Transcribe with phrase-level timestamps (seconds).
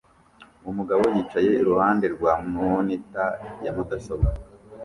[0.69, 3.31] Umugabo yicaye iruhande rwa monitor
[3.63, 4.31] ya mudasobwa